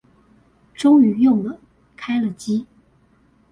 [0.75, 1.59] 終於用了
[1.95, 2.65] 開了機